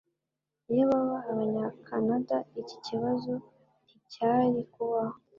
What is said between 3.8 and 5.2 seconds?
nticyari kubaho.